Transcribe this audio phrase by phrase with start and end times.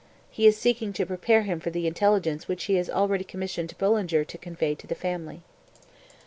[0.31, 4.23] He is seeking to prepare him for the intelligence which he has already commissioned Bullinger
[4.25, 5.43] to convey to the family.)